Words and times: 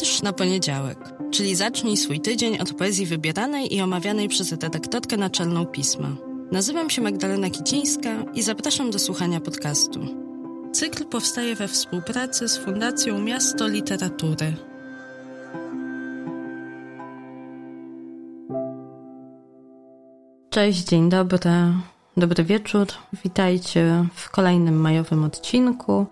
Wiersz 0.00 0.22
na 0.22 0.32
poniedziałek, 0.32 0.98
czyli 1.30 1.54
zacznij 1.54 1.96
swój 1.96 2.20
tydzień 2.20 2.58
od 2.58 2.72
poezji 2.72 3.06
wybieranej 3.06 3.74
i 3.74 3.80
omawianej 3.80 4.28
przez 4.28 4.52
redaktorkę 4.52 5.16
naczelną 5.16 5.66
pisma. 5.66 6.08
Nazywam 6.52 6.90
się 6.90 7.02
Magdalena 7.02 7.50
Kicińska 7.50 8.10
i 8.34 8.42
zapraszam 8.42 8.90
do 8.90 8.98
słuchania 8.98 9.40
podcastu. 9.40 10.00
Cykl 10.72 11.04
powstaje 11.04 11.54
we 11.54 11.68
współpracy 11.68 12.48
z 12.48 12.58
Fundacją 12.58 13.18
Miasto 13.18 13.68
Literatury. 13.68 14.56
Cześć, 20.50 20.84
dzień 20.84 21.08
dobry, 21.08 21.38
dobry 22.16 22.44
wieczór. 22.44 22.86
Witajcie 23.24 24.04
w 24.14 24.30
kolejnym 24.30 24.80
majowym 24.80 25.24
odcinku. 25.24 26.06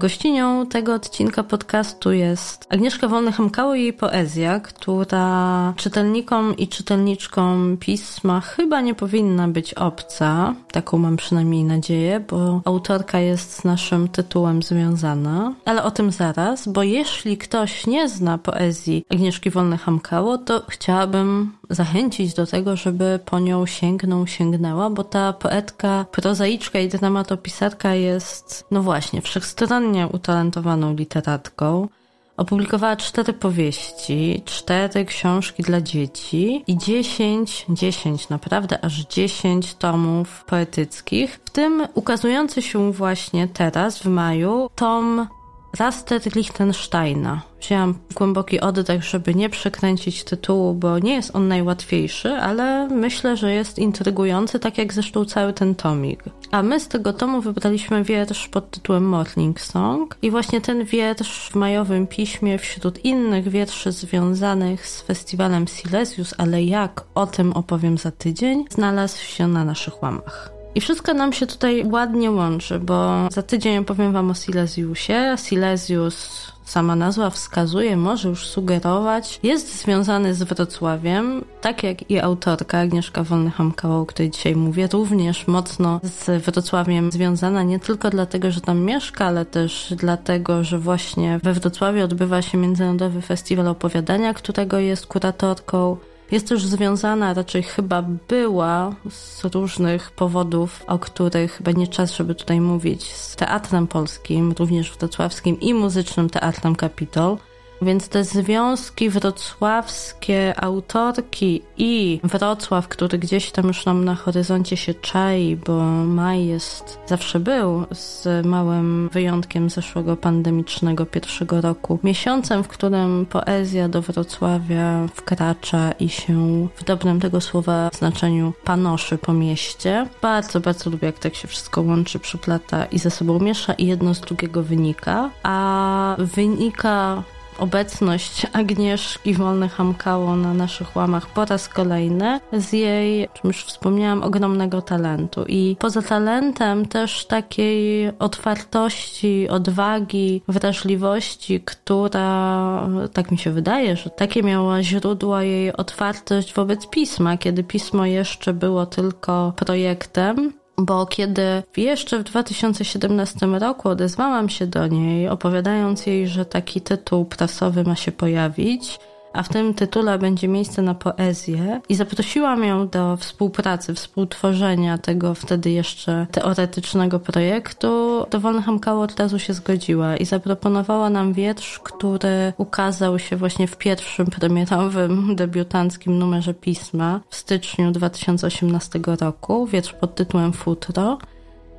Gościnią 0.00 0.66
tego 0.66 0.94
odcinka 0.94 1.42
podcastu 1.42 2.12
jest 2.12 2.66
Agnieszka 2.68 3.08
Wolny-Hamkało 3.08 3.76
i 3.76 3.82
jej 3.82 3.92
poezja, 3.92 4.60
która 4.60 5.74
czytelnikom 5.76 6.56
i 6.56 6.68
czytelniczkom 6.68 7.76
pisma 7.80 8.40
chyba 8.40 8.80
nie 8.80 8.94
powinna 8.94 9.48
być 9.48 9.74
obca. 9.74 10.54
Taką 10.72 10.98
mam 10.98 11.16
przynajmniej 11.16 11.64
nadzieję, 11.64 12.20
bo 12.30 12.60
autorka 12.64 13.18
jest 13.18 13.52
z 13.52 13.64
naszym 13.64 14.08
tytułem 14.08 14.62
związana. 14.62 15.54
Ale 15.64 15.82
o 15.82 15.90
tym 15.90 16.12
zaraz, 16.12 16.68
bo 16.68 16.82
jeśli 16.82 17.38
ktoś 17.38 17.86
nie 17.86 18.08
zna 18.08 18.38
poezji 18.38 19.04
Agnieszki 19.10 19.50
Wolny-Hamkało, 19.50 20.38
to 20.44 20.62
chciałabym 20.68 21.52
zachęcić 21.70 22.34
do 22.34 22.46
tego, 22.46 22.76
żeby 22.76 23.20
po 23.24 23.38
nią 23.38 23.66
sięgnął, 23.66 24.26
sięgnęła, 24.26 24.90
bo 24.90 25.04
ta 25.04 25.32
poetka, 25.32 26.06
prozaiczka 26.12 26.78
i 26.78 26.88
dramatopisarka 26.88 27.94
jest, 27.94 28.64
no 28.70 28.82
właśnie, 28.82 29.22
wszechstronnie 29.22 29.87
utalentowaną 30.12 30.94
literatką. 30.94 31.88
Opublikowała 32.36 32.96
cztery 32.96 33.32
powieści, 33.32 34.42
cztery 34.44 35.04
książki 35.04 35.62
dla 35.62 35.80
dzieci 35.80 36.64
i 36.66 36.78
dziesięć, 36.78 37.66
dziesięć, 37.68 38.28
naprawdę 38.28 38.84
aż 38.84 39.06
dziesięć 39.06 39.74
tomów 39.74 40.44
poetyckich, 40.44 41.40
w 41.44 41.50
tym 41.50 41.86
ukazujący 41.94 42.62
się 42.62 42.92
właśnie 42.92 43.48
teraz 43.48 43.98
w 43.98 44.06
maju 44.06 44.70
tom 44.74 45.28
Raster 45.76 46.20
Lichtensteina. 46.36 47.42
Wzięłam 47.60 47.94
głęboki 48.14 48.60
oddech, 48.60 49.04
żeby 49.04 49.34
nie 49.34 49.50
przekręcić 49.50 50.24
tytułu, 50.24 50.74
bo 50.74 50.98
nie 50.98 51.14
jest 51.14 51.36
on 51.36 51.48
najłatwiejszy, 51.48 52.28
ale 52.28 52.88
myślę, 52.88 53.36
że 53.36 53.52
jest 53.52 53.78
intrygujący, 53.78 54.58
tak 54.58 54.78
jak 54.78 54.92
zresztą 54.92 55.24
cały 55.24 55.52
ten 55.52 55.74
tomik. 55.74 56.24
A 56.50 56.62
my 56.62 56.80
z 56.80 56.88
tego 56.88 57.12
tomu 57.12 57.40
wybraliśmy 57.40 58.04
wiersz 58.04 58.48
pod 58.48 58.70
tytułem 58.70 59.08
Morning 59.08 59.60
Song 59.60 60.16
i 60.22 60.30
właśnie 60.30 60.60
ten 60.60 60.84
wiersz 60.84 61.48
w 61.50 61.54
majowym 61.54 62.06
piśmie 62.06 62.58
wśród 62.58 63.04
innych 63.04 63.48
wierszy 63.48 63.92
związanych 63.92 64.88
z 64.88 65.02
festiwalem 65.02 65.66
Silesius, 65.66 66.34
ale 66.38 66.62
jak 66.62 67.04
o 67.14 67.26
tym 67.26 67.52
opowiem 67.52 67.98
za 67.98 68.10
tydzień, 68.10 68.64
znalazł 68.70 69.24
się 69.24 69.48
na 69.48 69.64
naszych 69.64 70.02
łamach. 70.02 70.57
I 70.78 70.80
wszystko 70.80 71.14
nam 71.14 71.32
się 71.32 71.46
tutaj 71.46 71.84
ładnie 71.86 72.30
łączy, 72.30 72.78
bo 72.78 73.28
za 73.30 73.42
tydzień 73.42 73.78
opowiem 73.78 74.12
Wam 74.12 74.30
o 74.30 74.34
Silesiusie. 74.34 75.34
Silesius, 75.44 76.46
sama 76.64 76.96
nazwa 76.96 77.30
wskazuje, 77.30 77.96
może 77.96 78.28
już 78.28 78.46
sugerować, 78.46 79.40
jest 79.42 79.82
związany 79.82 80.34
z 80.34 80.42
Wrocławiem, 80.42 81.44
tak 81.60 81.82
jak 81.82 82.10
i 82.10 82.18
autorka 82.18 82.78
Agnieszka 82.78 83.22
Wolny-Hamkała, 83.22 84.00
o 84.00 84.06
której 84.06 84.30
dzisiaj 84.30 84.56
mówię, 84.56 84.88
również 84.92 85.46
mocno 85.46 86.00
z 86.02 86.44
Wrocławiem 86.44 87.12
związana, 87.12 87.62
nie 87.62 87.78
tylko 87.78 88.10
dlatego, 88.10 88.50
że 88.50 88.60
tam 88.60 88.80
mieszka, 88.80 89.24
ale 89.24 89.44
też 89.44 89.94
dlatego, 89.96 90.64
że 90.64 90.78
właśnie 90.78 91.40
we 91.42 91.52
Wrocławiu 91.52 92.04
odbywa 92.04 92.42
się 92.42 92.58
Międzynarodowy 92.58 93.22
Festiwal 93.22 93.68
Opowiadania, 93.68 94.34
którego 94.34 94.78
jest 94.78 95.06
kuratorką. 95.06 95.96
Jest 96.30 96.48
też 96.48 96.66
związana, 96.66 97.34
raczej 97.34 97.62
chyba 97.62 98.02
była 98.28 98.94
z 99.10 99.44
różnych 99.44 100.10
powodów, 100.10 100.84
o 100.86 100.98
których 100.98 101.62
będzie 101.62 101.86
czas, 101.86 102.12
żeby 102.12 102.34
tutaj 102.34 102.60
mówić, 102.60 103.14
z 103.14 103.36
Teatrem 103.36 103.86
Polskim, 103.86 104.54
również 104.58 104.92
wrocławskim 104.92 105.60
i 105.60 105.74
muzycznym 105.74 106.30
Teatrem 106.30 106.76
Kapitol. 106.76 107.36
Więc 107.82 108.08
te 108.08 108.24
związki 108.24 109.10
wrocławskie 109.10 110.60
autorki 110.60 111.62
i 111.76 112.20
Wrocław, 112.24 112.88
który 112.88 113.18
gdzieś 113.18 113.50
tam 113.50 113.66
już 113.66 113.86
nam 113.86 114.04
na 114.04 114.14
horyzoncie 114.14 114.76
się 114.76 114.94
czai, 114.94 115.56
bo 115.66 115.82
maj 116.04 116.46
jest, 116.46 116.98
zawsze 117.06 117.40
był, 117.40 117.84
z 117.92 118.46
małym 118.46 119.08
wyjątkiem 119.12 119.70
zeszłego 119.70 120.16
pandemicznego 120.16 121.06
pierwszego 121.06 121.60
roku, 121.60 121.98
miesiącem, 122.04 122.64
w 122.64 122.68
którym 122.68 123.26
poezja 123.26 123.88
do 123.88 124.02
Wrocławia 124.02 125.06
wkracza 125.14 125.92
i 125.92 126.08
się 126.08 126.68
w 126.76 126.84
dobrym 126.84 127.20
tego 127.20 127.40
słowa 127.40 127.90
znaczeniu 127.92 128.52
panoszy 128.64 129.18
po 129.18 129.32
mieście. 129.32 130.06
Bardzo, 130.22 130.60
bardzo 130.60 130.90
lubię, 130.90 131.06
jak 131.06 131.18
tak 131.18 131.34
się 131.34 131.48
wszystko 131.48 131.82
łączy, 131.82 132.18
przyplata 132.18 132.84
i 132.84 132.98
ze 132.98 133.10
sobą 133.10 133.38
miesza 133.38 133.72
i 133.72 133.86
jedno 133.86 134.14
z 134.14 134.20
drugiego 134.20 134.62
wynika. 134.62 135.30
A 135.42 136.16
wynika 136.18 137.22
obecność 137.58 138.46
Agnieszki 138.52 139.34
Wolny-Hamkało 139.34 140.36
na 140.36 140.54
naszych 140.54 140.96
łamach 140.96 141.26
po 141.26 141.44
raz 141.44 141.68
kolejny 141.68 142.40
z 142.52 142.72
jej, 142.72 143.28
czym 143.34 143.48
już 143.48 143.64
wspomniałam, 143.64 144.22
ogromnego 144.22 144.82
talentu. 144.82 145.44
I 145.48 145.76
poza 145.78 146.02
talentem 146.02 146.86
też 146.86 147.26
takiej 147.26 148.10
otwartości, 148.18 149.48
odwagi, 149.48 150.42
wrażliwości, 150.48 151.60
która, 151.60 152.88
tak 153.12 153.30
mi 153.30 153.38
się 153.38 153.50
wydaje, 153.50 153.96
że 153.96 154.10
takie 154.10 154.42
miała 154.42 154.82
źródła 154.82 155.42
jej 155.42 155.72
otwartość 155.72 156.54
wobec 156.54 156.86
pisma, 156.86 157.36
kiedy 157.36 157.64
pismo 157.64 158.06
jeszcze 158.06 158.52
było 158.52 158.86
tylko 158.86 159.52
projektem, 159.56 160.52
bo 160.78 161.06
kiedy 161.06 161.62
jeszcze 161.76 162.18
w 162.18 162.22
2017 162.22 163.46
roku 163.46 163.88
odezwałam 163.88 164.48
się 164.48 164.66
do 164.66 164.86
niej, 164.86 165.28
opowiadając 165.28 166.06
jej, 166.06 166.28
że 166.28 166.44
taki 166.44 166.80
tytuł 166.80 167.24
prasowy 167.24 167.84
ma 167.84 167.96
się 167.96 168.12
pojawić, 168.12 168.98
a 169.32 169.42
w 169.42 169.48
tym 169.48 169.74
tytule 169.74 170.18
będzie 170.18 170.48
miejsce 170.48 170.82
na 170.82 170.94
poezję 170.94 171.80
i 171.88 171.94
zaprosiłam 171.94 172.64
ją 172.64 172.88
do 172.88 173.16
współpracy, 173.16 173.94
współtworzenia 173.94 174.98
tego 174.98 175.34
wtedy 175.34 175.70
jeszcze 175.70 176.26
teoretycznego 176.32 177.20
projektu, 177.20 178.26
to 178.30 178.40
Wolnham 178.40 178.80
od 178.86 179.20
razu 179.20 179.38
się 179.38 179.54
zgodziła 179.54 180.16
i 180.16 180.24
zaproponowała 180.24 181.10
nam 181.10 181.32
wiersz, 181.32 181.78
który 181.78 182.52
ukazał 182.56 183.18
się 183.18 183.36
właśnie 183.36 183.66
w 183.66 183.76
pierwszym 183.76 184.26
premierowym 184.26 185.36
debiutanckim 185.36 186.18
numerze 186.18 186.54
pisma 186.54 187.20
w 187.28 187.36
styczniu 187.36 187.90
2018 187.90 189.00
roku, 189.20 189.66
wiersz 189.66 189.92
pod 189.92 190.14
tytułem 190.14 190.52
Futro. 190.52 191.18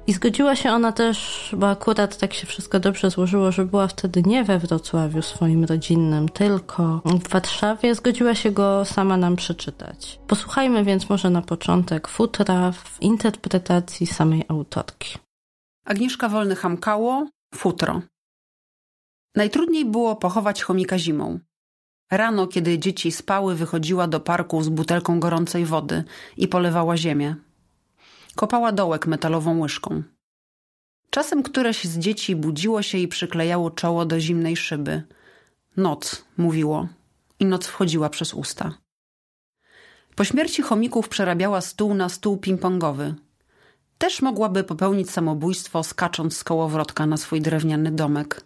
I 0.10 0.14
zgodziła 0.14 0.56
się 0.56 0.72
ona 0.72 0.92
też, 0.92 1.50
bo 1.58 1.70
akurat 1.70 2.18
tak 2.18 2.34
się 2.34 2.48
wszystko 2.48 2.80
dobrze 2.80 3.10
złożyło, 3.10 3.52
że 3.52 3.66
była 3.66 3.88
wtedy 3.88 4.24
nie 4.26 4.44
we 4.44 4.60
Wrocławiu 4.60 5.22
swoim 5.22 5.66
rodzinnym, 5.66 6.30
tylko 6.30 7.02
w 7.06 7.30
Warszawie. 7.30 7.96
Zgodziła 7.96 8.36
się 8.36 8.52
go 8.52 8.86
sama 8.86 9.18
nam 9.18 9.36
przeczytać. 9.36 10.20
Posłuchajmy 10.28 10.84
więc 10.84 11.10
może 11.10 11.30
na 11.30 11.42
początek 11.42 12.08
futra 12.08 12.72
w 12.72 13.02
interpretacji 13.02 14.08
samej 14.08 14.44
autorki. 14.48 15.18
Agnieszka 15.86 16.30
Wolny-Hamkało, 16.30 17.26
futro. 17.56 18.02
Najtrudniej 19.36 19.86
było 19.86 20.16
pochować 20.16 20.64
chomika 20.64 21.00
zimą. 21.00 21.40
Rano, 22.12 22.48
kiedy 22.48 22.80
dzieci 22.80 23.12
spały, 23.12 23.56
wychodziła 23.56 24.08
do 24.08 24.20
parku 24.20 24.64
z 24.64 24.70
butelką 24.70 25.20
gorącej 25.20 25.66
wody 25.66 26.04
i 26.38 26.48
polewała 26.48 26.98
ziemię. 26.98 27.36
Kopała 28.40 28.72
dołek 28.72 29.08
metalową 29.08 29.60
łyżką. 29.60 30.04
Czasem 31.10 31.44
któreś 31.44 31.84
z 31.84 31.98
dzieci 31.98 32.36
budziło 32.36 32.82
się 32.82 32.98
i 32.98 33.08
przyklejało 33.08 33.72
czoło 33.72 34.06
do 34.06 34.20
zimnej 34.20 34.58
szyby. 34.58 35.04
Noc, 35.78 36.26
mówiło, 36.38 36.88
i 37.40 37.46
noc 37.46 37.68
wchodziła 37.68 38.10
przez 38.10 38.34
usta. 38.34 38.74
Po 40.16 40.24
śmierci 40.24 40.62
chomików 40.62 41.10
przerabiała 41.10 41.62
stół 41.62 41.94
na 41.94 42.10
stół 42.10 42.38
ping-pongowy. 42.38 43.14
Też 43.98 44.22
mogłaby 44.22 44.64
popełnić 44.64 45.12
samobójstwo, 45.12 45.84
skacząc 45.84 46.38
z 46.38 46.44
kołowrotka 46.44 47.06
na 47.06 47.18
swój 47.18 47.42
drewniany 47.42 47.92
domek. 47.92 48.42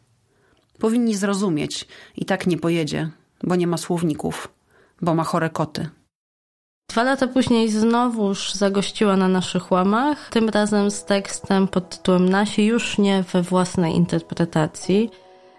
Powinni 0.80 1.16
zrozumieć, 1.16 1.88
i 2.16 2.26
tak 2.26 2.48
nie 2.48 2.58
pojedzie, 2.58 3.10
bo 3.44 3.56
nie 3.56 3.68
ma 3.68 3.78
słowników, 3.78 4.50
bo 5.02 5.16
ma 5.16 5.24
chore 5.24 5.50
koty. 5.50 5.90
Dwa 6.90 7.04
lata 7.04 7.28
później 7.28 7.70
znowuż 7.70 8.54
zagościła 8.54 9.18
na 9.18 9.28
naszych 9.28 9.72
łamach, 9.72 10.30
tym 10.30 10.50
razem 10.50 10.92
z 10.92 11.06
tekstem 11.06 11.68
pod 11.68 11.90
tytułem 11.90 12.30
Nasi, 12.30 12.66
już 12.66 12.98
nie 12.98 13.24
we 13.24 13.42
własnej 13.42 13.96
interpretacji, 13.96 15.10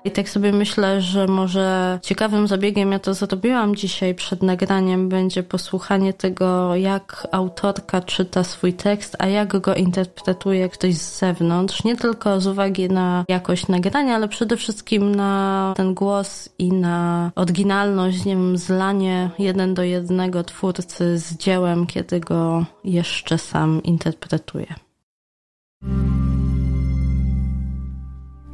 I 0.06 0.10
tak 0.10 0.28
sobie 0.28 0.52
myślę, 0.52 1.00
że 1.00 1.26
może 1.26 1.98
ciekawym 2.02 2.48
zabiegiem, 2.48 2.92
ja 2.92 2.98
to 2.98 3.14
zrobiłam 3.14 3.76
dzisiaj 3.76 4.14
przed 4.14 4.42
nagraniem, 4.42 5.08
będzie 5.08 5.42
posłuchanie 5.42 6.12
tego, 6.12 6.76
jak 6.76 7.28
autorka 7.32 8.00
czyta 8.00 8.44
swój 8.44 8.72
tekst, 8.72 9.16
a 9.18 9.26
jak 9.26 9.60
go 9.60 9.74
interpretuje 9.74 10.68
ktoś 10.68 10.94
z 10.94 11.18
zewnątrz. 11.18 11.84
Nie 11.84 11.96
tylko 11.96 12.40
z 12.40 12.46
uwagi 12.46 12.88
na 12.88 13.24
jakość 13.28 13.68
nagrania, 13.68 14.14
ale 14.14 14.28
przede 14.28 14.56
wszystkim 14.56 15.14
na 15.14 15.72
ten 15.76 15.94
głos 15.94 16.48
i 16.58 16.72
na 16.72 17.30
oryginalność, 17.34 18.24
nie 18.24 18.36
wiem, 18.36 18.58
zlanie 18.58 19.30
jeden 19.38 19.74
do 19.74 19.82
jednego 19.82 20.44
twórcy 20.44 21.18
z 21.18 21.36
dziełem, 21.36 21.86
kiedy 21.86 22.20
go 22.20 22.64
jeszcze 22.84 23.38
sam 23.38 23.82
interpretuje. 23.82 24.66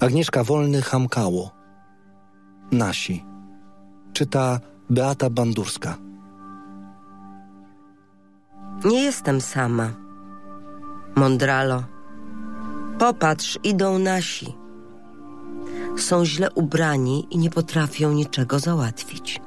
Agnieszka 0.01 0.45
Wolny 0.45 0.83
Hamkało. 0.83 1.51
Nasi. 2.73 3.25
Czyta 4.13 4.61
Beata 4.91 5.31
Bandurska. 5.31 5.97
Nie 8.85 9.03
jestem 9.03 9.41
sama. 9.41 9.91
Mondralo. 11.17 11.85
Popatrz, 12.99 13.59
idą 13.65 13.99
nasi. 13.99 14.55
Są 15.99 16.25
źle 16.25 16.51
ubrani 16.51 17.27
i 17.31 17.39
nie 17.39 17.51
potrafią 17.51 18.13
niczego 18.13 18.59
załatwić. 18.59 19.41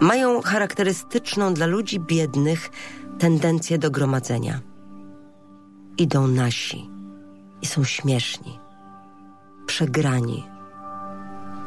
Mają 0.00 0.42
charakterystyczną 0.42 1.54
dla 1.54 1.66
ludzi 1.66 2.00
biednych 2.00 2.70
tendencję 3.18 3.78
do 3.78 3.90
gromadzenia. 3.90 4.60
Idą 5.98 6.26
nasi 6.26 6.90
i 7.62 7.66
są 7.66 7.84
śmieszni 7.84 8.61
przegrani. 9.66 10.44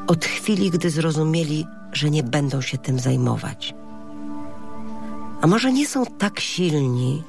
Od 0.07 0.25
chwili, 0.25 0.71
gdy 0.71 0.89
zrozumieli, 0.89 1.65
że 1.93 2.09
nie 2.09 2.23
będą 2.23 2.61
się 2.61 2.77
tym 2.77 2.99
zajmować. 2.99 3.73
A 5.41 5.47
może 5.47 5.73
nie 5.73 5.87
są 5.87 6.05
tak 6.05 6.39
silni, 6.39 7.23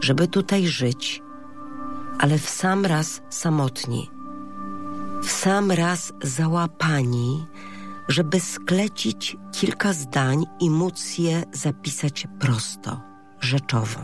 żeby 0.00 0.28
tutaj 0.28 0.66
żyć, 0.66 1.22
ale 2.18 2.38
w 2.38 2.48
sam 2.48 2.86
raz 2.86 3.22
samotni, 3.30 4.10
w 5.22 5.30
sam 5.30 5.70
raz 5.70 6.12
załapani, 6.22 7.46
żeby 8.08 8.40
sklecić 8.40 9.36
kilka 9.52 9.92
zdań 9.92 10.44
i 10.60 10.70
móc 10.70 11.18
je 11.18 11.42
zapisać 11.52 12.26
prosto, 12.38 13.00
rzeczowo. 13.40 14.00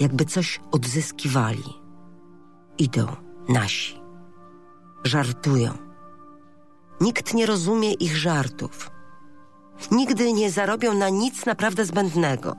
Jakby 0.00 0.24
coś 0.24 0.60
odzyskiwali. 0.70 1.82
Idą 2.78 3.06
nasi 3.48 4.01
żartują. 5.04 5.72
Nikt 7.00 7.34
nie 7.34 7.46
rozumie 7.46 7.92
ich 7.92 8.16
żartów. 8.16 8.90
Nigdy 9.90 10.32
nie 10.32 10.50
zarobią 10.50 10.94
na 10.94 11.08
nic 11.08 11.46
naprawdę 11.46 11.84
zbędnego, 11.84 12.56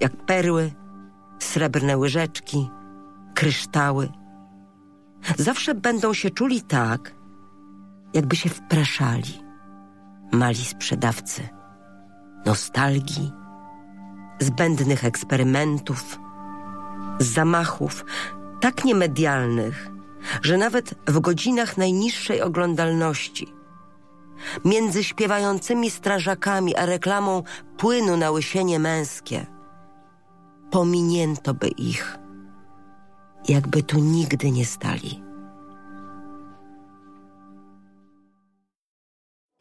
jak 0.00 0.16
perły, 0.16 0.72
srebrne 1.38 1.98
łyżeczki, 1.98 2.70
kryształy. 3.34 4.08
Zawsze 5.38 5.74
będą 5.74 6.14
się 6.14 6.30
czuli 6.30 6.62
tak, 6.62 7.14
jakby 8.14 8.36
się 8.36 8.48
wpraszali. 8.48 9.42
Mali 10.32 10.64
sprzedawcy 10.64 11.48
nostalgii, 12.46 13.32
zbędnych 14.40 15.04
eksperymentów, 15.04 16.18
zamachów 17.18 18.04
tak 18.60 18.84
niemedialnych, 18.84 19.90
że 20.42 20.56
nawet 20.56 20.94
w 21.06 21.20
godzinach 21.20 21.76
najniższej 21.76 22.42
oglądalności, 22.42 23.54
między 24.64 25.04
śpiewającymi 25.04 25.90
strażakami 25.90 26.76
a 26.76 26.86
reklamą 26.86 27.42
płynu 27.76 28.16
na 28.16 28.30
łysienie 28.30 28.78
męskie, 28.78 29.46
pominięto 30.70 31.54
by 31.54 31.68
ich, 31.68 32.18
jakby 33.48 33.82
tu 33.82 33.98
nigdy 33.98 34.50
nie 34.50 34.64
stali. 34.64 35.22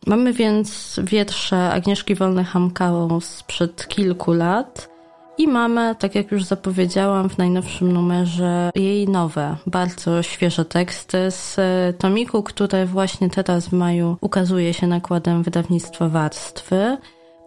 Mamy 0.08 0.34
więc 0.34 1.00
wiersze 1.04 1.72
Agnieszki 1.72 2.16
Wolny-Hamkało 2.16 3.22
sprzed 3.22 3.88
kilku 3.88 4.34
lat– 4.34 4.90
i 5.40 5.48
mamy, 5.48 5.96
tak 6.00 6.16
jak 6.16 6.32
już 6.32 6.44
zapowiedziałam 6.44 7.30
w 7.30 7.38
najnowszym 7.38 7.92
numerze, 7.92 8.70
jej 8.76 9.08
nowe, 9.08 9.56
bardzo 9.68 10.24
świeże 10.24 10.66
teksty 10.66 11.32
z 11.32 11.60
e, 11.60 11.94
tomiku, 11.94 12.44
które 12.44 12.86
właśnie 12.86 13.30
teraz 13.30 13.68
w 13.68 13.74
maju 13.74 14.18
ukazuje 14.22 14.74
się 14.74 14.88
nakładem 14.88 15.44
wydawnictwa 15.44 16.10
Warstwy. 16.10 16.98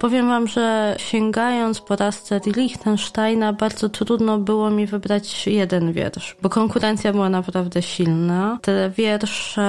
Powiem 0.03 0.29
wam, 0.29 0.49
że 0.49 0.97
sięgając 0.99 1.81
po 1.81 1.97
raz 1.97 2.31
Liechtensteina 2.57 3.53
bardzo 3.53 3.89
trudno 3.89 4.39
było 4.39 4.71
mi 4.71 4.87
wybrać 4.87 5.47
jeden 5.47 5.93
wiersz, 5.93 6.37
bo 6.43 6.49
konkurencja 6.49 7.13
była 7.13 7.29
naprawdę 7.29 7.83
silna. 7.83 8.59
Te 8.63 8.91
wiersze 8.91 9.63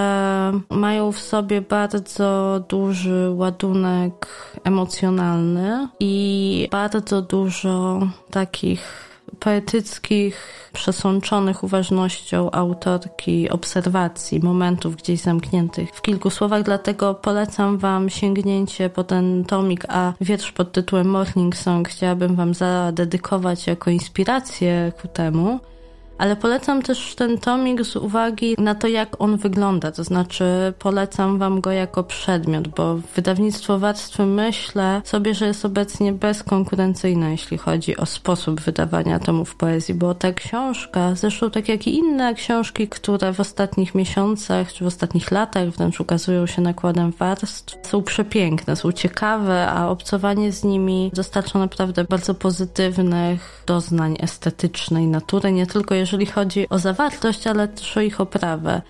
mają 0.70 1.12
w 1.12 1.20
sobie 1.20 1.62
bardzo 1.62 2.60
duży 2.70 3.30
ładunek 3.30 4.28
emocjonalny 4.64 5.88
i 6.00 6.68
bardzo 6.72 7.22
dużo 7.22 8.00
takich 8.32 9.13
poetyckich, 9.40 10.70
przesączonych 10.74 11.64
uważnością 11.64 12.52
autorki 12.52 13.50
obserwacji, 13.50 14.40
momentów 14.40 14.96
gdzieś 14.96 15.20
zamkniętych 15.20 15.90
w 15.90 16.02
kilku 16.02 16.30
słowach, 16.30 16.64
dlatego 16.64 17.14
polecam 17.14 17.78
Wam 17.78 18.10
sięgnięcie 18.10 18.90
po 18.90 19.04
ten 19.04 19.46
tomik, 19.46 19.86
a 19.88 20.14
wiersz 20.22 20.52
pod 20.52 20.72
tytułem 20.72 21.08
Morning 21.08 21.56
Song 21.56 21.90
chciałabym 21.90 22.36
Wam 22.36 22.54
zadedykować 22.54 23.68
jako 23.68 23.92
inspirację 23.92 24.92
ku 25.02 25.08
temu 25.08 25.60
ale 26.18 26.36
polecam 26.36 26.82
też 26.82 27.16
ten 27.16 27.38
tomik 27.38 27.86
z 27.86 27.96
uwagi 27.96 28.56
na 28.58 28.76
to, 28.76 28.88
jak 28.88 29.22
on 29.22 29.38
wygląda. 29.38 29.92
To 29.92 30.04
znaczy, 30.04 30.74
polecam 30.80 31.38
Wam 31.38 31.62
go 31.62 31.72
jako 31.72 32.04
przedmiot, 32.04 32.68
bo 32.68 32.96
wydawnictwo 33.16 33.80
Warstwy 33.80 34.26
myślę 34.26 35.02
sobie, 35.06 35.34
że 35.34 35.48
jest 35.48 35.66
obecnie 35.66 36.14
bezkonkurencyjne, 36.14 37.32
jeśli 37.32 37.58
chodzi 37.58 37.98
o 37.98 38.06
sposób 38.06 38.62
wydawania 38.62 39.20
tomów 39.20 39.56
poezji, 39.56 39.94
bo 39.94 40.14
ta 40.16 40.34
książka, 40.34 41.16
zresztą 41.16 41.52
tak 41.52 41.70
jak 41.70 41.88
i 41.88 41.98
inne 41.98 42.34
książki, 42.34 42.88
które 42.88 43.34
w 43.34 43.40
ostatnich 43.40 43.96
miesiącach 43.96 44.74
czy 44.74 44.84
w 44.84 44.88
ostatnich 44.88 45.32
latach 45.32 45.70
wręcz 45.70 46.00
ukazują 46.00 46.46
się 46.46 46.62
nakładem 46.62 47.12
warstw, 47.12 47.88
są 47.88 48.04
przepiękne, 48.04 48.76
są 48.76 48.92
ciekawe, 48.92 49.68
a 49.68 49.90
obcowanie 49.90 50.52
z 50.52 50.64
nimi 50.64 51.12
dostarcza 51.14 51.60
naprawdę 51.60 52.04
bardzo 52.04 52.34
pozytywnych 52.34 53.64
doznań 53.68 54.16
estetycznej 54.20 55.08
natury, 55.08 55.52
nie 55.52 55.68
tylko 55.68 55.96
jeżeli 55.96 56.13
chodzi 56.26 56.70
o 56.70 56.80
zawartość, 56.80 57.48
ale 57.48 57.68
też 57.68 57.98
o 57.98 58.02
ich 58.02 58.22
oprawę. 58.22 58.82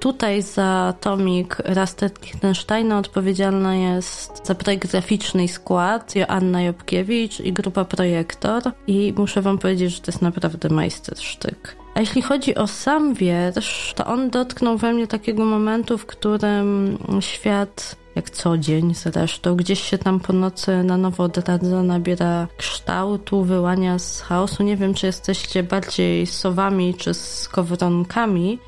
Tutaj 0.00 0.42
za 0.42 0.94
tomik 1.00 1.56
Rastet 1.64 2.22
Lichtensteina 2.22 2.98
odpowiedzialna 2.98 3.74
jest 3.74 4.46
za 4.46 4.54
projekt 4.54 4.90
graficzny 4.90 5.44
i 5.44 5.48
skład 5.48 6.16
Joanna 6.16 6.62
Jobkiewicz 6.62 7.40
i 7.40 7.52
grupa 7.52 7.84
Projektor 7.84 8.62
i 8.86 9.14
muszę 9.16 9.42
wam 9.42 9.58
powiedzieć, 9.58 9.94
że 9.94 10.00
to 10.00 10.10
jest 10.10 10.22
naprawdę 10.22 10.68
majstersztyk. 10.68 11.76
A 11.94 12.00
jeśli 12.00 12.22
chodzi 12.22 12.54
o 12.54 12.66
sam 12.66 13.14
wiersz, 13.14 13.92
to 13.96 14.06
on 14.06 14.30
dotknął 14.30 14.78
we 14.78 14.92
mnie 14.92 15.06
takiego 15.06 15.44
momentu, 15.44 15.98
w 15.98 16.06
którym 16.06 16.98
świat 17.20 17.96
jak 18.14 18.30
co 18.30 18.58
dzień 18.58 18.94
zresztą, 18.94 19.56
gdzieś 19.56 19.80
się 19.80 19.98
tam 19.98 20.20
po 20.20 20.32
nocy 20.32 20.82
na 20.84 20.96
nowo 20.96 21.24
odradza, 21.24 21.82
nabiera 21.82 22.48
kształtu, 22.56 23.44
wyłania 23.44 23.98
z 23.98 24.20
chaosu. 24.20 24.62
Nie 24.62 24.76
wiem, 24.76 24.94
czy 24.94 25.06
jesteście 25.06 25.62
bardziej 25.62 26.26
sowami 26.26 26.94
czy 26.94 27.14
skowronkami, 27.14 28.58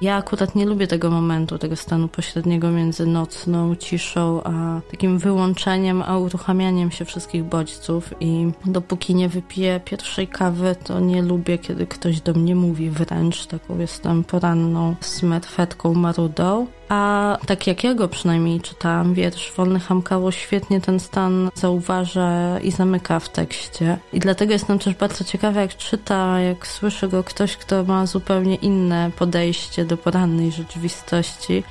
ja 0.00 0.16
akurat 0.16 0.54
nie 0.54 0.66
lubię 0.66 0.86
tego 0.86 1.10
momentu, 1.10 1.58
tego 1.58 1.76
stanu 1.76 2.08
pośredniego 2.08 2.70
między 2.70 3.06
nocną 3.06 3.76
ciszą, 3.76 4.42
a 4.44 4.80
takim 4.90 5.18
wyłączeniem, 5.18 6.02
a 6.02 6.18
uruchamianiem 6.18 6.90
się 6.90 7.04
wszystkich 7.04 7.44
bodźców 7.44 8.14
i 8.20 8.50
dopóki 8.64 9.14
nie 9.14 9.28
wypiję 9.28 9.80
pierwszej 9.84 10.28
kawy, 10.28 10.76
to 10.84 11.00
nie 11.00 11.22
lubię, 11.22 11.58
kiedy 11.58 11.86
ktoś 11.86 12.20
do 12.20 12.32
mnie 12.34 12.54
mówi 12.54 12.90
wręcz, 12.90 13.46
taką 13.46 13.78
jestem 13.78 14.24
poranną 14.24 14.94
smerfetką 15.00 15.94
marudą. 15.94 16.66
A 16.88 17.38
tak 17.46 17.66
jak 17.66 17.84
ja 17.84 17.94
go 17.94 18.08
przynajmniej 18.08 18.60
czytałam, 18.60 19.14
wiersz 19.14 19.52
Wolny 19.56 19.80
Hamkało 19.80 20.32
świetnie 20.32 20.80
ten 20.80 21.00
stan 21.00 21.50
zauważa 21.54 22.58
i 22.58 22.70
zamyka 22.70 23.20
w 23.20 23.28
tekście. 23.28 23.98
I 24.12 24.20
dlatego 24.20 24.52
jestem 24.52 24.78
też 24.78 24.94
bardzo 24.94 25.24
ciekawa, 25.24 25.60
jak 25.60 25.76
czyta, 25.76 26.40
jak 26.40 26.66
słyszy 26.66 27.08
go 27.08 27.24
ktoś, 27.24 27.56
kto 27.56 27.84
ma 27.84 28.06
zupełnie 28.06 28.54
inne 28.54 29.10
podejście 29.18 29.84
do 29.84 29.96
porannej 29.96 30.52
rzeczywistości. 30.52 31.62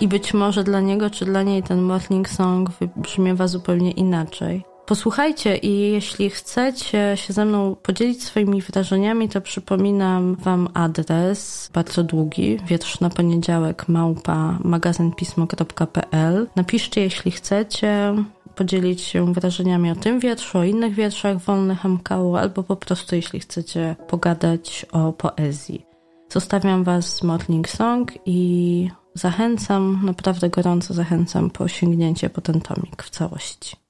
I 0.00 0.08
być 0.08 0.34
może 0.34 0.64
dla 0.64 0.80
niego 0.80 1.10
czy 1.10 1.24
dla 1.24 1.42
niej 1.42 1.62
ten 1.62 1.82
Morning 1.82 2.28
Song 2.28 2.70
wybrzmiewa 2.70 3.48
zupełnie 3.48 3.90
inaczej. 3.90 4.71
Posłuchajcie 4.86 5.56
i 5.56 5.92
jeśli 5.92 6.30
chcecie 6.30 7.12
się 7.14 7.32
ze 7.32 7.44
mną 7.44 7.76
podzielić 7.82 8.24
swoimi 8.24 8.62
wrażeniami, 8.62 9.28
to 9.28 9.40
przypominam 9.40 10.34
Wam 10.34 10.68
adres, 10.74 11.70
bardzo 11.74 12.04
długi, 12.04 12.58
wietrz 12.66 13.00
na 13.00 13.10
poniedziałek, 13.10 13.88
małpa 13.88 14.58
magazynpismo.pl. 14.64 16.46
Napiszcie, 16.56 17.00
jeśli 17.00 17.30
chcecie 17.30 18.14
podzielić 18.54 19.00
się 19.00 19.32
wrażeniami 19.32 19.90
o 19.90 19.94
tym 19.94 20.20
wierszu, 20.20 20.58
o 20.58 20.64
innych 20.64 20.94
wierszach 20.94 21.38
wolnych 21.38 21.84
MKU, 21.84 22.36
albo 22.36 22.62
po 22.62 22.76
prostu 22.76 23.16
jeśli 23.16 23.40
chcecie 23.40 23.96
pogadać 24.08 24.86
o 24.92 25.12
poezji. 25.12 25.86
Zostawiam 26.28 26.84
Was 26.84 27.16
z 27.16 27.22
Morning 27.22 27.68
Song 27.68 28.12
i 28.26 28.90
zachęcam, 29.14 30.00
naprawdę 30.04 30.50
gorąco 30.50 30.94
zachęcam 30.94 31.50
po 31.50 31.68
sięgnięcie 31.68 32.30
po 32.30 32.40
ten 32.40 32.60
tomik 32.60 33.02
w 33.02 33.10
całości. 33.10 33.81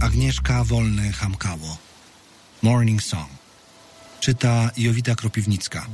Agnieszka 0.00 0.64
Wolny 0.64 1.12
Hamkało. 1.12 1.78
Morning 2.62 3.02
Song. 3.02 3.28
Czyta 4.20 4.70
Jowita 4.76 5.14
Kropiwnicka. 5.14 5.86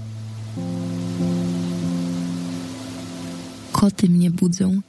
Koty 3.73 4.09
mnie 4.09 4.31
budzą, 4.31 4.81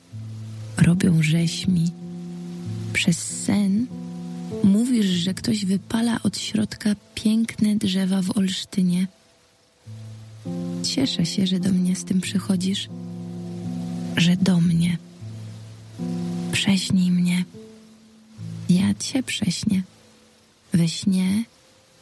robią 0.78 1.24
rzeźmi. 1.24 1.92
Przez 2.94 3.44
sen 3.46 3.88
mówisz, 4.64 5.06
że 5.06 5.34
ktoś 5.34 5.66
wypala 5.66 6.20
od 6.24 6.38
środka 6.38 6.90
piękne 7.16 7.76
drzewa 7.76 8.22
w 8.22 8.38
Olsztynie. 8.38 9.08
Cieszę 10.84 11.26
się, 11.26 11.48
że 11.48 11.60
do 11.60 11.70
mnie 11.70 11.96
z 11.96 12.04
tym 12.04 12.22
przychodzisz, 12.22 12.90
że 14.18 14.38
do 14.38 14.62
mnie. 14.62 14.98
Prześnij 16.64 17.12
mnie. 17.12 17.46
Ja 18.70 18.94
cię 18.94 19.24
prześnię. 19.24 19.84
We 20.74 20.88
śnie 20.88 21.44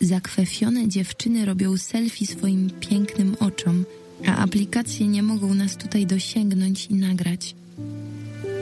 zakwefione 0.01 0.87
dziewczyny 0.87 1.45
robią 1.45 1.77
selfie 1.77 2.25
swoim 2.27 2.69
pięknym 2.69 3.35
oczom, 3.39 3.85
a 4.27 4.37
aplikacje 4.37 5.07
nie 5.07 5.23
mogą 5.23 5.53
nas 5.53 5.77
tutaj 5.77 6.05
dosięgnąć 6.05 6.85
i 6.85 6.93
nagrać. 6.93 7.55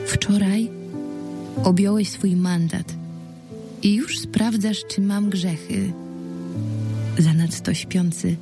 Wczoraj 0.06 0.70
objąłeś 1.64 2.08
swój 2.08 2.36
mandat 2.36 2.94
i 3.82 3.94
już 3.94 4.18
sprawdzasz, 4.18 4.84
czy 4.88 5.00
mam 5.00 5.30
grzechy. 5.30 5.92
Zanadto 7.18 7.74
śpiący, 7.74 8.36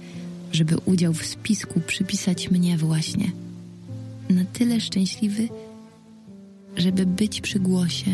żeby 0.53 0.77
udział 0.79 1.13
w 1.15 1.27
spisku 1.27 1.81
przypisać 1.81 2.51
mnie 2.51 2.77
właśnie. 2.77 3.33
Na 4.31 4.45
tyle 4.45 4.81
szczęśliwy, 4.81 5.49
żeby 6.77 7.07
być 7.07 7.41
przy 7.41 7.61
głosie 7.61 8.11